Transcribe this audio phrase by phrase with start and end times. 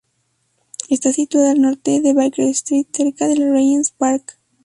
[0.89, 4.39] Está situada al Norte de Baker Street, cerca del Regent's Park.